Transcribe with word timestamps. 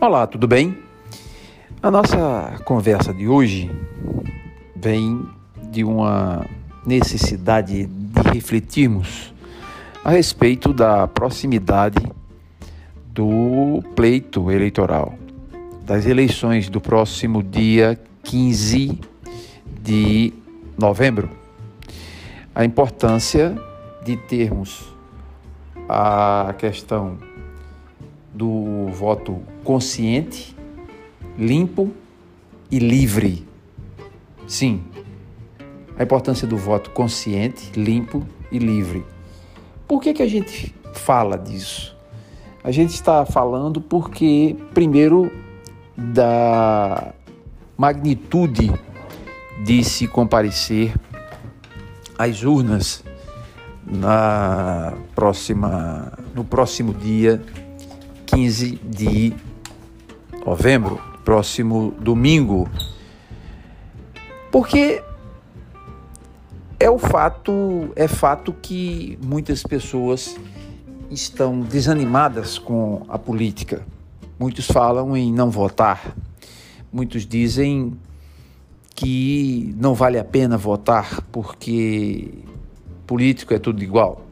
Olá, 0.00 0.28
tudo 0.28 0.46
bem? 0.46 0.78
A 1.82 1.90
nossa 1.90 2.60
conversa 2.64 3.12
de 3.12 3.26
hoje 3.26 3.68
vem 4.76 5.28
de 5.72 5.82
uma 5.82 6.46
necessidade 6.86 7.86
de 7.86 8.22
refletirmos 8.32 9.34
a 10.04 10.10
respeito 10.10 10.72
da 10.72 11.08
proximidade 11.08 11.98
do 13.06 13.82
pleito 13.96 14.52
eleitoral, 14.52 15.18
das 15.84 16.06
eleições 16.06 16.68
do 16.68 16.80
próximo 16.80 17.42
dia 17.42 17.98
15 18.22 19.00
de 19.82 20.32
novembro. 20.78 21.28
A 22.54 22.64
importância 22.64 23.60
de 24.04 24.16
termos 24.16 24.94
a 25.88 26.54
questão 26.56 27.18
do 28.38 28.86
voto 28.92 29.42
consciente, 29.64 30.56
limpo 31.36 31.92
e 32.70 32.78
livre. 32.78 33.44
Sim, 34.46 34.84
a 35.98 36.04
importância 36.04 36.46
do 36.46 36.56
voto 36.56 36.90
consciente, 36.90 37.72
limpo 37.76 38.24
e 38.52 38.58
livre. 38.60 39.04
Por 39.88 40.00
que, 40.00 40.14
que 40.14 40.22
a 40.22 40.28
gente 40.28 40.72
fala 40.94 41.36
disso? 41.36 41.96
A 42.62 42.70
gente 42.70 42.90
está 42.90 43.26
falando 43.26 43.80
porque, 43.80 44.56
primeiro, 44.72 45.32
da 45.96 47.12
magnitude 47.76 48.72
de 49.64 49.82
se 49.82 50.06
comparecer 50.06 50.94
às 52.16 52.44
urnas 52.44 53.02
na 53.84 54.94
próxima, 55.14 56.12
no 56.34 56.44
próximo 56.44 56.94
dia 56.94 57.42
15 58.38 58.78
de 58.84 59.34
novembro, 60.46 61.02
próximo 61.24 61.92
domingo. 61.98 62.70
Porque 64.52 65.02
é 66.78 66.88
o 66.88 67.00
fato, 67.00 67.90
é 67.96 68.06
fato 68.06 68.52
que 68.52 69.18
muitas 69.20 69.64
pessoas 69.64 70.36
estão 71.10 71.62
desanimadas 71.62 72.60
com 72.60 73.02
a 73.08 73.18
política. 73.18 73.84
Muitos 74.38 74.68
falam 74.68 75.16
em 75.16 75.32
não 75.32 75.50
votar. 75.50 76.14
Muitos 76.92 77.26
dizem 77.26 77.98
que 78.94 79.74
não 79.76 79.94
vale 79.94 80.16
a 80.16 80.24
pena 80.24 80.56
votar 80.56 81.22
porque 81.32 82.34
político 83.04 83.52
é 83.52 83.58
tudo 83.58 83.82
igual. 83.82 84.27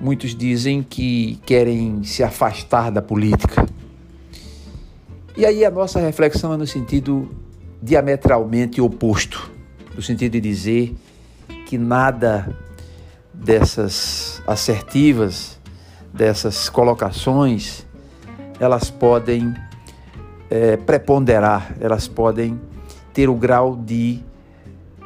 Muitos 0.00 0.34
dizem 0.34 0.82
que 0.82 1.40
querem 1.44 2.04
se 2.04 2.22
afastar 2.22 2.90
da 2.90 3.02
política. 3.02 3.66
E 5.36 5.44
aí 5.44 5.64
a 5.64 5.70
nossa 5.70 6.00
reflexão 6.00 6.52
é 6.52 6.56
no 6.56 6.66
sentido 6.66 7.28
diametralmente 7.82 8.80
oposto, 8.80 9.50
no 9.94 10.02
sentido 10.02 10.32
de 10.32 10.40
dizer 10.40 10.96
que 11.66 11.76
nada 11.78 12.56
dessas 13.32 14.42
assertivas, 14.46 15.58
dessas 16.12 16.68
colocações, 16.68 17.86
elas 18.58 18.90
podem 18.90 19.54
é, 20.50 20.76
preponderar, 20.76 21.76
elas 21.80 22.08
podem 22.08 22.58
ter 23.12 23.28
o 23.28 23.34
grau 23.34 23.76
de 23.76 24.20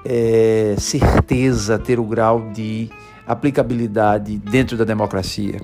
é, 0.05 0.75
certeza, 0.79 1.79
ter 1.79 1.99
o 1.99 2.05
grau 2.05 2.51
de 2.53 2.91
aplicabilidade 3.33 4.39
dentro 4.39 4.77
da 4.77 4.85
democracia, 4.85 5.61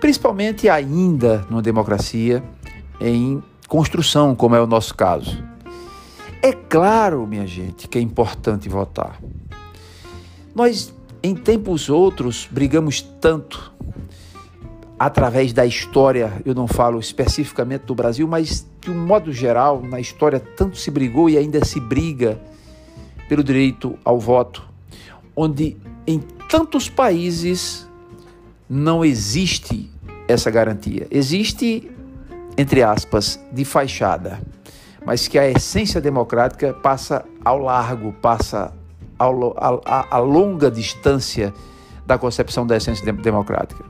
principalmente 0.00 0.68
ainda 0.68 1.46
numa 1.50 1.62
democracia 1.62 2.42
em 3.00 3.42
construção, 3.68 4.34
como 4.34 4.54
é 4.54 4.60
o 4.60 4.66
nosso 4.66 4.94
caso. 4.94 5.42
É 6.42 6.52
claro, 6.52 7.26
minha 7.26 7.46
gente, 7.46 7.88
que 7.88 7.98
é 7.98 8.00
importante 8.00 8.68
votar. 8.68 9.20
Nós, 10.54 10.94
em 11.22 11.34
tempos 11.34 11.88
outros, 11.90 12.48
brigamos 12.50 13.00
tanto 13.00 13.72
através 14.98 15.52
da 15.52 15.64
história, 15.64 16.42
eu 16.44 16.54
não 16.54 16.66
falo 16.66 16.98
especificamente 16.98 17.82
do 17.82 17.94
Brasil, 17.94 18.26
mas 18.26 18.66
de 18.80 18.90
um 18.90 19.06
modo 19.06 19.32
geral, 19.32 19.80
na 19.80 20.00
história, 20.00 20.40
tanto 20.40 20.76
se 20.76 20.90
brigou 20.90 21.30
e 21.30 21.38
ainda 21.38 21.64
se 21.64 21.78
briga 21.78 22.40
pelo 23.28 23.44
direito 23.44 23.96
ao 24.04 24.18
voto, 24.18 24.66
onde 25.36 25.76
em 26.06 26.18
tantos 26.48 26.88
países 26.88 27.86
não 28.68 29.04
existe 29.04 29.90
essa 30.26 30.50
garantia. 30.50 31.06
Existe, 31.10 31.90
entre 32.56 32.82
aspas, 32.82 33.38
de 33.52 33.64
fachada, 33.64 34.40
mas 35.04 35.28
que 35.28 35.38
a 35.38 35.48
essência 35.48 36.00
democrática 36.00 36.72
passa 36.72 37.24
ao 37.44 37.58
largo, 37.58 38.12
passa 38.14 38.72
ao, 39.18 39.54
a, 39.58 40.16
a 40.16 40.18
longa 40.18 40.70
distância 40.70 41.52
da 42.06 42.16
concepção 42.16 42.66
da 42.66 42.76
essência 42.76 43.12
democrática. 43.12 43.84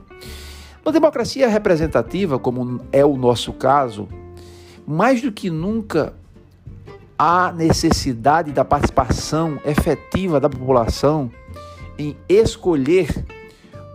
Na 0.85 0.91
democracia 0.91 1.47
representativa, 1.47 2.37
como 2.37 2.81
é 2.91 3.05
o 3.05 3.15
nosso 3.15 3.53
caso, 3.53 4.07
mais 4.85 5.21
do 5.21 5.31
que 5.31 5.49
nunca 5.49 6.13
há 7.17 7.51
necessidade 7.51 8.51
da 8.51 8.65
participação 8.65 9.59
efetiva 9.65 10.39
da 10.39 10.49
população 10.49 11.29
em 11.99 12.15
escolher 12.29 13.25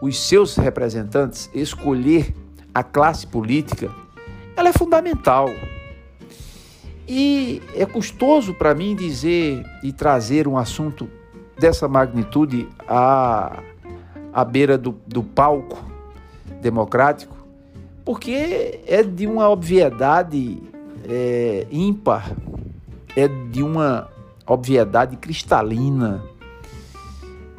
os 0.03 0.21
seus 0.21 0.57
representantes, 0.57 1.51
escolher 1.55 2.35
a 2.75 2.85
classe 2.85 3.27
política, 3.27 3.91
ela 4.55 4.69
é 4.69 4.73
fundamental. 4.73 5.49
E 7.09 7.63
é 7.75 7.87
custoso 7.87 8.53
para 8.53 8.75
mim 8.75 8.95
dizer 8.95 9.65
e 9.83 9.91
trazer 9.93 10.47
um 10.47 10.59
assunto 10.59 11.09
dessa 11.59 11.89
magnitude 11.89 12.69
à, 12.87 13.63
à 14.33 14.45
beira 14.45 14.77
do, 14.77 14.95
do 15.07 15.23
palco 15.23 15.83
democrático, 16.61 17.35
porque 18.05 18.81
é 18.87 19.03
de 19.03 19.27
uma 19.27 19.49
obviedade 19.49 20.63
é, 21.09 21.67
ímpar, 21.71 22.33
é 23.17 23.29
de 23.29 23.63
uma 23.63 24.09
obviedade 24.47 25.17
cristalina 25.17 26.23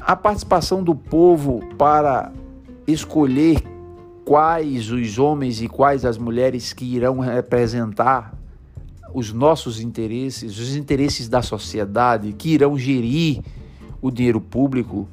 a 0.05 0.15
participação 0.15 0.83
do 0.83 0.93
povo 0.93 1.65
para 1.79 2.31
escolher 2.85 3.63
quais 4.23 4.91
os 4.91 5.17
homens 5.17 5.61
e 5.63 5.67
quais 5.67 6.05
as 6.05 6.15
mulheres 6.15 6.73
que 6.73 6.85
irão 6.85 7.17
representar 7.17 8.37
os 9.11 9.33
nossos 9.33 9.79
interesses, 9.79 10.59
os 10.59 10.75
interesses 10.75 11.27
da 11.27 11.41
sociedade, 11.41 12.33
que 12.33 12.49
irão 12.49 12.77
gerir 12.77 13.41
o 13.99 14.11
dinheiro 14.11 14.39
público, 14.39 15.07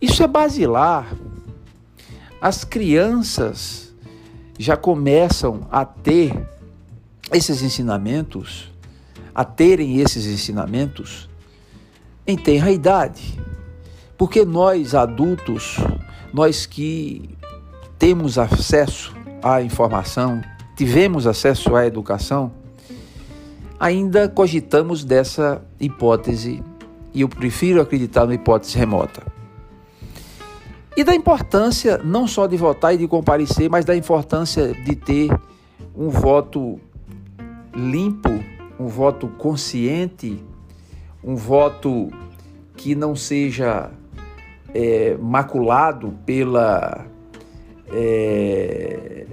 isso 0.00 0.22
é 0.22 0.26
basilar. 0.26 1.14
As 2.40 2.64
crianças 2.64 3.94
já 4.58 4.76
começam 4.76 5.66
a 5.70 5.84
ter 5.84 6.48
esses 7.30 7.60
ensinamentos, 7.60 8.72
a 9.34 9.44
terem 9.44 9.98
esses 9.98 10.24
ensinamentos 10.24 11.28
em 12.26 12.38
tenra 12.38 12.70
idade. 12.70 13.38
Porque 14.18 14.44
nós 14.44 14.96
adultos, 14.96 15.76
nós 16.34 16.66
que 16.66 17.30
temos 17.98 18.36
acesso 18.36 19.14
à 19.42 19.62
informação, 19.62 20.42
tivemos 20.76 21.26
acesso 21.26 21.74
à 21.76 21.86
educação, 21.86 22.52
ainda 23.78 24.28
cogitamos 24.28 25.04
dessa 25.04 25.62
hipótese 25.80 26.62
e 27.14 27.20
eu 27.20 27.28
prefiro 27.28 27.80
acreditar 27.80 28.26
na 28.26 28.34
hipótese 28.34 28.76
remota. 28.76 29.22
E 30.96 31.04
da 31.04 31.14
importância 31.14 31.98
não 31.98 32.26
só 32.26 32.48
de 32.48 32.56
votar 32.56 32.92
e 32.92 32.98
de 32.98 33.06
comparecer, 33.06 33.70
mas 33.70 33.84
da 33.84 33.94
importância 33.94 34.74
de 34.74 34.96
ter 34.96 35.30
um 35.96 36.08
voto 36.08 36.80
limpo, 37.72 38.42
um 38.80 38.88
voto 38.88 39.28
consciente, 39.28 40.44
um 41.22 41.36
voto 41.36 42.10
que 42.76 42.96
não 42.96 43.14
seja 43.14 43.90
é, 44.74 45.16
maculado 45.20 46.14
pela, 46.24 47.06
é, 47.90 49.26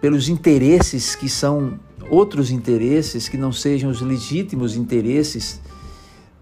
pelos 0.00 0.28
interesses 0.28 1.14
que 1.14 1.28
são 1.28 1.78
outros 2.10 2.50
interesses 2.50 3.28
que 3.28 3.36
não 3.36 3.52
sejam 3.52 3.90
os 3.90 4.00
legítimos 4.00 4.76
interesses 4.76 5.60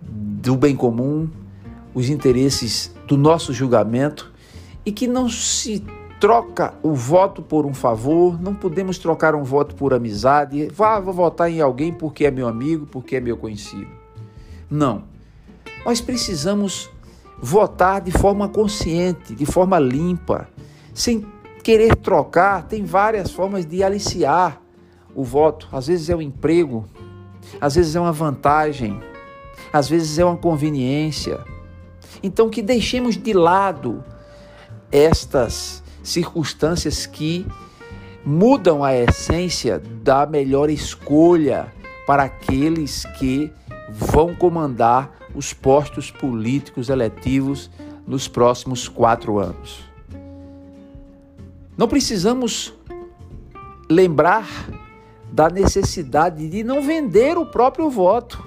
do 0.02 0.56
bem 0.56 0.74
comum, 0.74 1.28
os 1.94 2.08
interesses 2.08 2.94
do 3.06 3.16
nosso 3.16 3.52
julgamento 3.52 4.32
e 4.84 4.90
que 4.90 5.06
não 5.06 5.28
se 5.28 5.84
troca 6.18 6.74
o 6.82 6.92
voto 6.92 7.40
por 7.40 7.64
um 7.64 7.72
favor, 7.72 8.40
não 8.40 8.54
podemos 8.54 8.98
trocar 8.98 9.34
um 9.34 9.42
voto 9.42 9.74
por 9.74 9.94
amizade. 9.94 10.68
Vá, 10.68 11.00
vou 11.00 11.14
votar 11.14 11.50
em 11.50 11.60
alguém 11.60 11.92
porque 11.92 12.26
é 12.26 12.30
meu 12.30 12.46
amigo, 12.46 12.86
porque 12.86 13.16
é 13.16 13.20
meu 13.20 13.36
conhecido. 13.36 13.88
Não. 14.70 15.04
Nós 15.84 16.00
precisamos 16.00 16.90
votar 17.40 18.00
de 18.00 18.10
forma 18.10 18.48
consciente, 18.48 19.34
de 19.34 19.46
forma 19.46 19.78
limpa, 19.78 20.48
sem 20.92 21.26
querer 21.62 21.96
trocar. 21.96 22.66
Tem 22.66 22.84
várias 22.84 23.30
formas 23.30 23.64
de 23.64 23.82
aliciar 23.82 24.60
o 25.14 25.24
voto, 25.24 25.68
às 25.72 25.86
vezes 25.86 26.08
é 26.08 26.14
o 26.14 26.22
emprego, 26.22 26.86
às 27.60 27.74
vezes 27.74 27.96
é 27.96 28.00
uma 28.00 28.12
vantagem, 28.12 29.00
às 29.72 29.88
vezes 29.88 30.18
é 30.18 30.24
uma 30.24 30.36
conveniência. 30.36 31.40
Então, 32.22 32.48
que 32.48 32.62
deixemos 32.62 33.16
de 33.16 33.32
lado 33.32 34.04
estas 34.92 35.82
circunstâncias 36.02 37.06
que 37.06 37.46
mudam 38.24 38.84
a 38.84 38.94
essência 38.94 39.80
da 40.02 40.26
melhor 40.26 40.68
escolha 40.68 41.72
para 42.06 42.24
aqueles 42.24 43.04
que 43.18 43.50
vão 43.88 44.34
comandar 44.34 45.19
os 45.34 45.52
postos 45.52 46.10
políticos 46.10 46.88
eletivos 46.88 47.70
nos 48.06 48.26
próximos 48.26 48.88
quatro 48.88 49.38
anos. 49.38 49.80
Não 51.76 51.88
precisamos 51.88 52.74
lembrar 53.88 54.46
da 55.32 55.48
necessidade 55.48 56.48
de 56.48 56.62
não 56.62 56.82
vender 56.82 57.38
o 57.38 57.46
próprio 57.46 57.88
voto, 57.88 58.42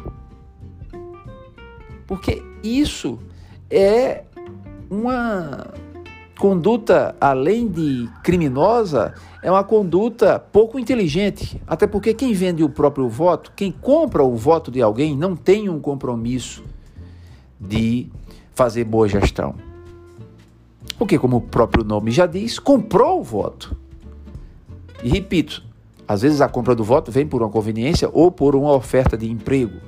porque 2.05 2.43
isso 2.63 3.17
é 3.69 4.23
uma 4.89 5.73
conduta, 6.37 7.15
além 7.21 7.67
de 7.67 8.09
criminosa, 8.21 9.13
é 9.41 9.49
uma 9.49 9.63
conduta 9.63 10.37
pouco 10.39 10.77
inteligente. 10.77 11.61
Até 11.65 11.87
porque 11.87 12.13
quem 12.13 12.33
vende 12.33 12.63
o 12.63 12.69
próprio 12.69 13.07
voto, 13.07 13.51
quem 13.55 13.71
compra 13.71 14.23
o 14.23 14.35
voto 14.35 14.69
de 14.69 14.81
alguém, 14.81 15.15
não 15.15 15.35
tem 15.35 15.69
um 15.69 15.79
compromisso 15.79 16.63
de 17.67 18.09
fazer 18.53 18.83
boa 18.83 19.07
gestão. 19.07 19.55
Porque, 20.97 21.17
como 21.17 21.37
o 21.37 21.41
próprio 21.41 21.83
nome 21.83 22.11
já 22.11 22.25
diz, 22.25 22.59
comprou 22.59 23.19
o 23.19 23.23
voto. 23.23 23.75
E 25.03 25.09
repito, 25.09 25.63
às 26.07 26.21
vezes 26.21 26.41
a 26.41 26.47
compra 26.47 26.75
do 26.75 26.83
voto 26.83 27.11
vem 27.11 27.25
por 27.25 27.41
uma 27.41 27.49
conveniência 27.49 28.09
ou 28.11 28.31
por 28.31 28.55
uma 28.55 28.73
oferta 28.73 29.17
de 29.17 29.29
emprego. 29.29 29.79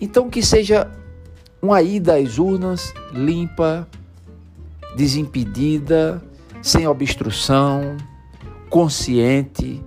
Então, 0.00 0.30
que 0.30 0.42
seja 0.42 0.90
uma 1.60 1.82
ida 1.82 2.16
às 2.16 2.38
urnas 2.38 2.94
limpa, 3.12 3.86
desimpedida, 4.96 6.22
sem 6.62 6.86
obstrução, 6.86 7.96
consciente, 8.70 9.82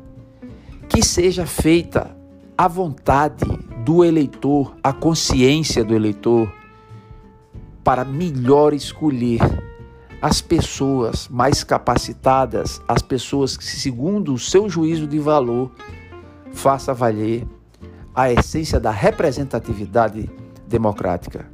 que 0.87 1.03
seja 1.03 1.45
feita 1.45 2.15
a 2.57 2.67
vontade 2.67 3.45
do 3.83 4.03
eleitor, 4.03 4.75
a 4.81 4.93
consciência 4.93 5.83
do 5.83 5.93
eleitor, 5.93 6.51
para 7.83 8.05
melhor 8.05 8.73
escolher 8.73 9.41
as 10.21 10.41
pessoas 10.41 11.27
mais 11.27 11.65
capacitadas, 11.65 12.81
as 12.87 13.01
pessoas 13.01 13.57
que, 13.57 13.65
segundo 13.65 14.33
o 14.33 14.39
seu 14.39 14.69
juízo 14.69 15.05
de 15.05 15.19
valor, 15.19 15.69
faça 16.53 16.93
valer 16.93 17.45
a 18.15 18.31
essência 18.31 18.79
da 18.79 18.89
representatividade 18.89 20.29
democrática. 20.65 21.45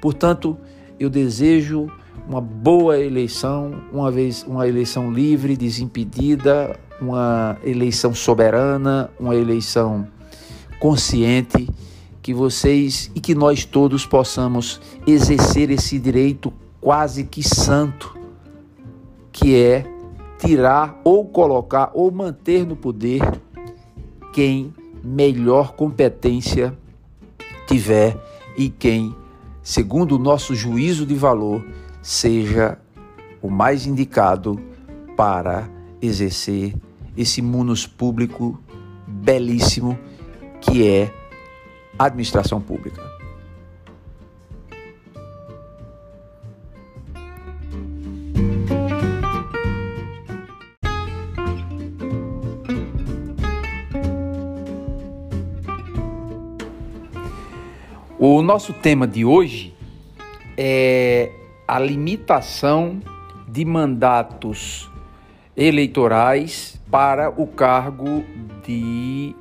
Portanto, 0.00 0.56
eu 0.98 1.10
desejo 1.10 1.90
uma 2.26 2.40
boa 2.40 2.98
eleição, 2.98 3.82
uma 3.92 4.10
vez 4.10 4.42
uma 4.44 4.66
eleição 4.66 5.12
livre, 5.12 5.58
desimpedida, 5.58 6.78
uma 6.98 7.58
eleição 7.62 8.14
soberana, 8.14 9.10
uma 9.20 9.34
eleição 9.34 10.08
consciente, 10.78 11.68
que 12.22 12.34
vocês 12.34 13.10
e 13.14 13.20
que 13.20 13.34
nós 13.34 13.64
todos 13.64 14.04
possamos 14.04 14.80
exercer 15.06 15.70
esse 15.70 15.98
direito 15.98 16.52
quase 16.80 17.24
que 17.24 17.42
santo, 17.42 18.16
que 19.30 19.54
é 19.54 19.86
tirar 20.38 21.00
ou 21.04 21.24
colocar 21.24 21.90
ou 21.94 22.10
manter 22.10 22.66
no 22.66 22.76
poder 22.76 23.22
quem 24.32 24.74
melhor 25.02 25.74
competência 25.74 26.76
tiver 27.66 28.16
e 28.56 28.68
quem, 28.68 29.14
segundo 29.62 30.16
o 30.16 30.18
nosso 30.18 30.54
juízo 30.54 31.06
de 31.06 31.14
valor, 31.14 31.64
seja 32.02 32.78
o 33.40 33.48
mais 33.48 33.86
indicado 33.86 34.60
para 35.16 35.68
exercer 36.00 36.74
esse 37.16 37.40
munus 37.40 37.86
público 37.86 38.60
belíssimo 39.06 39.98
que 40.70 40.86
é 40.86 41.12
administração 41.98 42.60
pública. 42.60 43.02
O 58.18 58.42
nosso 58.42 58.72
tema 58.72 59.06
de 59.06 59.24
hoje 59.24 59.74
é 60.56 61.30
a 61.68 61.78
limitação 61.78 63.00
de 63.46 63.64
mandatos 63.64 64.90
eleitorais 65.56 66.80
para 66.90 67.30
o 67.30 67.46
cargo 67.46 68.24
de 68.64 69.34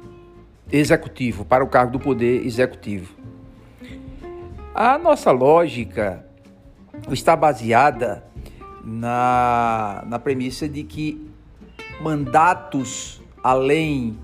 executivo, 0.71 1.45
para 1.45 1.63
o 1.63 1.67
cargo 1.67 1.93
do 1.93 1.99
poder 1.99 2.45
executivo. 2.45 3.13
A 4.73 4.97
nossa 4.97 5.31
lógica 5.31 6.25
está 7.09 7.35
baseada 7.35 8.23
na, 8.83 10.03
na 10.07 10.19
premissa 10.19 10.67
de 10.67 10.83
que 10.83 11.29
mandatos 12.01 13.21
além 13.43 14.17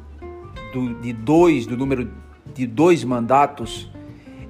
do, 0.74 0.96
de 0.96 1.14
dois, 1.14 1.66
do 1.66 1.78
número 1.78 2.12
de 2.54 2.66
dois 2.66 3.04
mandatos, 3.04 3.92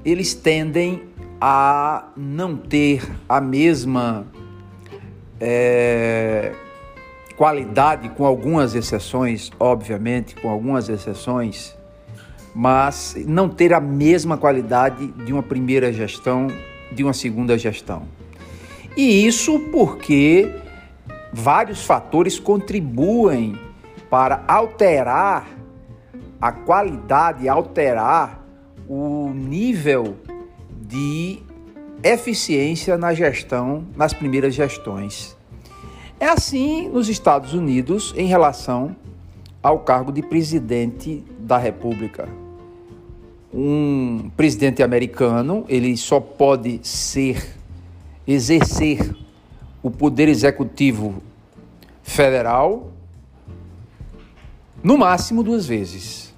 eles 0.03 0.33
tendem 0.33 1.03
a 1.39 2.09
não 2.15 2.55
ter 2.55 3.03
a 3.27 3.41
mesma 3.41 4.25
é, 5.39 6.53
qualidade, 7.35 8.09
com 8.09 8.25
algumas 8.25 8.75
exceções, 8.75 9.51
obviamente, 9.59 10.35
com 10.35 10.49
algumas 10.49 10.87
exceções, 10.87 11.75
mas 12.53 13.15
não 13.27 13.47
ter 13.47 13.73
a 13.73 13.79
mesma 13.79 14.37
qualidade 14.37 15.07
de 15.07 15.31
uma 15.31 15.43
primeira 15.43 15.91
gestão, 15.91 16.47
de 16.91 17.03
uma 17.03 17.13
segunda 17.13 17.57
gestão. 17.57 18.03
E 18.95 19.25
isso 19.25 19.59
porque 19.71 20.53
vários 21.31 21.85
fatores 21.85 22.39
contribuem 22.39 23.57
para 24.09 24.43
alterar 24.47 25.47
a 26.41 26.51
qualidade, 26.51 27.47
alterar 27.47 28.43
o 28.87 29.29
nível 29.33 30.17
de 30.81 31.39
eficiência 32.03 32.97
na 32.97 33.13
gestão, 33.13 33.85
nas 33.95 34.11
primeiras 34.13 34.53
gestões. 34.53 35.37
É 36.19 36.27
assim 36.27 36.89
nos 36.89 37.07
Estados 37.07 37.53
Unidos 37.53 38.13
em 38.17 38.25
relação 38.25 38.95
ao 39.63 39.79
cargo 39.79 40.11
de 40.11 40.21
presidente 40.21 41.23
da 41.39 41.57
República. 41.57 42.40
Um 43.53 44.31
presidente 44.37 44.81
americano, 44.81 45.65
ele 45.67 45.95
só 45.97 46.19
pode 46.19 46.79
ser 46.83 47.55
exercer 48.25 49.13
o 49.83 49.91
poder 49.91 50.29
executivo 50.29 51.21
federal 52.01 52.91
no 54.83 54.97
máximo 54.97 55.43
duas 55.43 55.65
vezes. 55.65 56.33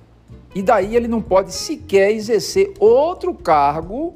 E 0.55 0.61
daí 0.61 0.95
ele 0.95 1.07
não 1.07 1.21
pode 1.21 1.53
sequer 1.53 2.11
exercer 2.11 2.73
outro 2.79 3.33
cargo 3.33 4.15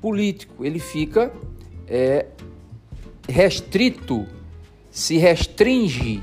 político. 0.00 0.64
Ele 0.64 0.78
fica 0.78 1.32
é, 1.86 2.26
restrito, 3.28 4.26
se 4.90 5.16
restringe 5.16 6.22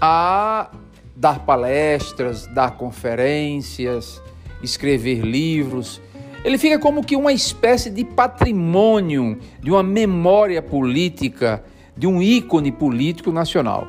a 0.00 0.70
dar 1.14 1.40
palestras, 1.46 2.46
dar 2.46 2.76
conferências, 2.76 4.20
escrever 4.66 5.20
livros. 5.20 6.00
Ele 6.44 6.58
fica 6.58 6.78
como 6.78 7.02
que 7.02 7.16
uma 7.16 7.32
espécie 7.32 7.88
de 7.88 8.04
patrimônio, 8.04 9.38
de 9.60 9.70
uma 9.70 9.82
memória 9.82 10.60
política, 10.60 11.64
de 11.96 12.06
um 12.06 12.20
ícone 12.20 12.70
político 12.70 13.32
nacional. 13.32 13.88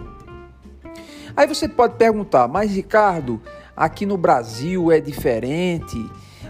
Aí 1.35 1.45
você 1.45 1.67
pode 1.67 1.95
perguntar, 1.95 2.47
mas 2.47 2.71
Ricardo, 2.71 3.41
aqui 3.75 4.05
no 4.05 4.17
Brasil 4.17 4.91
é 4.91 4.99
diferente? 4.99 6.03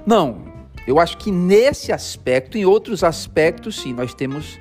Não, 0.05 0.46
eu 0.86 1.00
acho 1.00 1.17
que 1.17 1.29
nesse 1.29 1.91
aspecto, 1.91 2.57
em 2.57 2.63
outros 2.63 3.03
aspectos, 3.03 3.81
sim, 3.81 3.91
nós 3.91 4.13
temos 4.13 4.57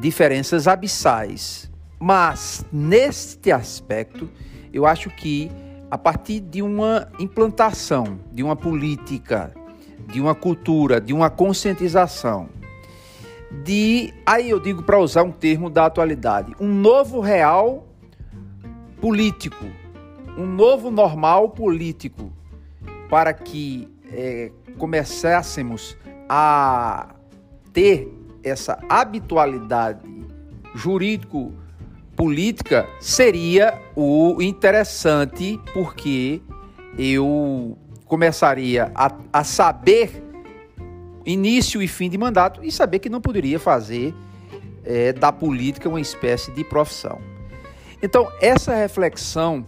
diferenças 0.00 0.66
abissais. 0.66 1.70
Mas 2.00 2.66
neste 2.72 3.52
aspecto, 3.52 4.28
eu 4.72 4.84
acho 4.84 5.08
que 5.10 5.50
a 5.94 5.98
partir 5.98 6.40
de 6.40 6.60
uma 6.60 7.06
implantação, 7.20 8.18
de 8.32 8.42
uma 8.42 8.56
política, 8.56 9.54
de 10.08 10.20
uma 10.20 10.34
cultura, 10.34 11.00
de 11.00 11.12
uma 11.12 11.30
conscientização, 11.30 12.48
de, 13.62 14.12
aí 14.26 14.50
eu 14.50 14.58
digo 14.58 14.82
para 14.82 14.98
usar 14.98 15.22
um 15.22 15.30
termo 15.30 15.70
da 15.70 15.86
atualidade, 15.86 16.52
um 16.58 16.66
novo 16.66 17.20
real 17.20 17.86
político, 19.00 19.64
um 20.36 20.44
novo 20.44 20.90
normal 20.90 21.50
político 21.50 22.32
para 23.08 23.32
que 23.32 23.88
é, 24.12 24.50
começássemos 24.76 25.96
a 26.28 27.14
ter 27.72 28.12
essa 28.42 28.80
habitualidade 28.88 30.10
jurídico-política 32.14 32.88
seria 33.00 33.80
o 33.94 34.40
interessante, 34.40 35.60
porque 35.72 36.40
eu 36.96 37.76
começaria 38.06 38.90
a, 38.94 39.12
a 39.32 39.44
saber 39.44 40.22
início 41.26 41.82
e 41.82 41.88
fim 41.88 42.08
de 42.08 42.16
mandato 42.16 42.62
e 42.62 42.70
saber 42.70 43.00
que 43.00 43.08
não 43.08 43.20
poderia 43.20 43.58
fazer 43.58 44.14
é, 44.84 45.12
da 45.12 45.32
política 45.32 45.88
uma 45.88 46.00
espécie 46.00 46.52
de 46.52 46.62
profissão. 46.62 47.18
Então, 48.02 48.30
essa 48.40 48.74
reflexão, 48.74 49.66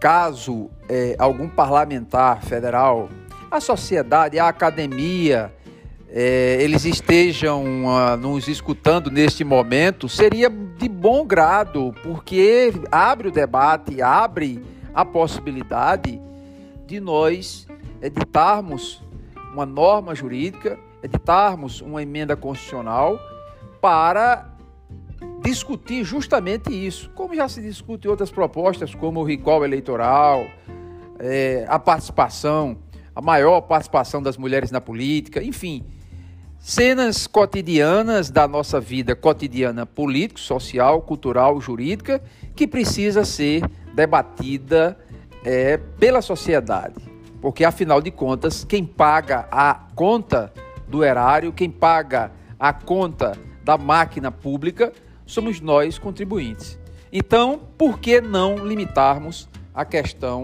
caso 0.00 0.70
é, 0.88 1.16
algum 1.18 1.48
parlamentar 1.48 2.42
federal, 2.42 3.08
a 3.50 3.60
sociedade, 3.60 4.38
a 4.38 4.48
academia, 4.48 5.52
é, 6.18 6.56
eles 6.62 6.86
estejam 6.86 7.84
uh, 7.84 8.16
nos 8.16 8.48
escutando 8.48 9.10
neste 9.10 9.44
momento, 9.44 10.08
seria 10.08 10.48
de 10.48 10.88
bom 10.88 11.26
grado, 11.26 11.94
porque 12.02 12.72
abre 12.90 13.28
o 13.28 13.30
debate, 13.30 14.00
abre 14.00 14.64
a 14.94 15.04
possibilidade 15.04 16.18
de 16.86 17.00
nós 17.00 17.66
editarmos 18.00 19.04
uma 19.52 19.66
norma 19.66 20.14
jurídica, 20.14 20.78
editarmos 21.02 21.82
uma 21.82 22.02
emenda 22.02 22.34
constitucional 22.34 23.20
para 23.78 24.56
discutir 25.42 26.02
justamente 26.02 26.72
isso, 26.72 27.10
como 27.10 27.34
já 27.34 27.46
se 27.46 27.60
discute 27.60 28.08
outras 28.08 28.30
propostas, 28.30 28.94
como 28.94 29.20
o 29.20 29.22
recall 29.22 29.66
eleitoral, 29.66 30.46
é, 31.18 31.66
a 31.68 31.78
participação, 31.78 32.78
a 33.14 33.20
maior 33.20 33.60
participação 33.60 34.22
das 34.22 34.38
mulheres 34.38 34.70
na 34.70 34.80
política, 34.80 35.42
enfim, 35.42 35.84
cenas 36.58 37.26
cotidianas 37.26 38.30
da 38.30 38.48
nossa 38.48 38.80
vida 38.80 39.14
cotidiana 39.14 39.86
político, 39.86 40.40
social, 40.40 41.00
cultural, 41.02 41.60
jurídica, 41.60 42.22
que 42.54 42.66
precisa 42.66 43.24
ser 43.24 43.62
debatida 43.94 44.98
é, 45.44 45.76
pela 45.76 46.20
sociedade. 46.20 46.96
Porque, 47.40 47.64
afinal 47.64 48.00
de 48.00 48.10
contas, 48.10 48.64
quem 48.64 48.84
paga 48.84 49.46
a 49.50 49.74
conta 49.94 50.52
do 50.88 51.04
erário, 51.04 51.52
quem 51.52 51.70
paga 51.70 52.32
a 52.58 52.72
conta 52.72 53.38
da 53.62 53.76
máquina 53.76 54.30
pública, 54.30 54.92
somos 55.24 55.60
nós, 55.60 55.98
contribuintes. 55.98 56.78
Então, 57.12 57.60
por 57.78 57.98
que 57.98 58.20
não 58.20 58.66
limitarmos 58.66 59.48
a 59.74 59.84
questão 59.84 60.42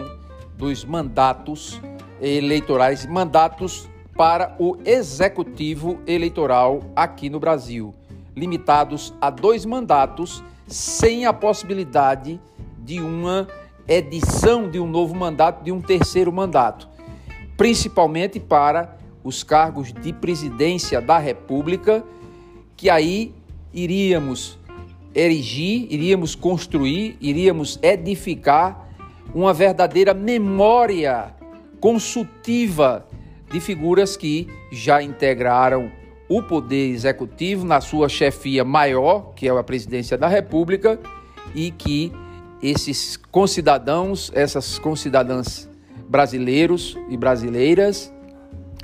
dos 0.57 0.85
mandatos 0.85 1.81
eleitorais, 2.21 3.05
mandatos 3.07 3.89
para 4.17 4.55
o 4.59 4.77
executivo 4.85 6.01
eleitoral 6.07 6.81
aqui 6.95 7.31
no 7.31 7.41
Brasil, 7.41 7.95
limitados 8.37 9.13
a 9.21 9.31
dois 9.31 9.65
mandatos, 9.65 10.43
sem 10.67 11.27
a 11.27 11.33
possibilidade 11.33 12.41
de 12.79 13.01
uma 13.01 13.49
edição 13.89 14.71
de 14.71 14.79
um 14.79 14.87
novo 14.87 15.15
mandato, 15.15 15.65
de 15.65 15.73
um 15.73 15.81
terceiro 15.81 16.33
mandato, 16.33 16.89
principalmente 17.57 18.39
para 18.39 18.97
os 19.25 19.43
cargos 19.43 19.93
de 19.93 20.13
presidência 20.13 21.01
da 21.01 21.19
República, 21.19 22.05
que 22.77 22.91
aí 22.91 23.35
iríamos 23.73 24.59
erigir, 25.15 25.87
iríamos 25.91 26.35
construir, 26.35 27.17
iríamos 27.21 27.79
edificar 27.83 28.89
uma 29.35 29.53
verdadeira 29.53 30.13
memória 30.13 31.35
consultiva 31.81 33.07
de 33.53 33.61
figuras 33.61 34.17
que 34.17 34.49
já 34.71 35.03
integraram 35.03 35.93
o 36.29 36.43
poder 36.43 36.89
executivo 36.89 37.67
na 37.67 37.81
sua 37.81 38.09
chefia 38.09 38.65
maior, 38.65 39.35
que 39.35 39.47
é 39.47 39.51
a 39.51 39.63
presidência 39.63 40.17
da 40.17 40.27
República, 40.27 40.99
e 41.55 41.71
que 41.71 42.11
esses 42.63 43.17
concidadãos, 43.17 44.33
essas 44.35 44.79
concidadãs 44.79 45.69
brasileiros 46.09 46.97
e 47.11 47.17
brasileiras 47.17 48.13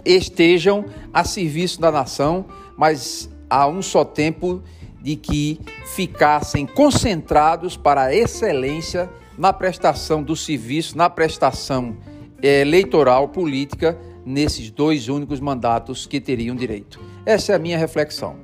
estejam 0.05 0.85
a 1.13 1.25
serviço 1.25 1.81
da 1.81 1.91
nação, 1.91 2.45
mas 2.77 3.31
a 3.49 3.67
um 3.67 3.81
só 3.81 4.05
tempo 4.05 4.63
de 5.01 5.17
que 5.17 5.59
ficassem 5.87 6.67
concentrados 6.67 7.77
para 7.77 8.03
a 8.05 8.15
excelência 8.15 9.09
na 9.39 9.53
prestação 9.53 10.23
do 10.23 10.37
serviço, 10.37 10.99
na 10.99 11.09
prestação 11.09 11.97
eh, 12.43 12.61
eleitoral 12.61 13.29
política 13.29 13.97
nesses 14.29 14.71
dois 14.71 15.09
únicos 15.09 15.41
mandatos 15.41 16.07
que 16.07 16.21
teriam 16.21 16.55
direito. 16.55 17.01
Essa 17.25 17.53
é 17.53 17.55
a 17.57 17.59
minha 17.59 17.79
reflexão. 17.79 18.37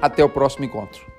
Até 0.00 0.24
o 0.24 0.28
próximo 0.28 0.64
encontro. 0.64 1.15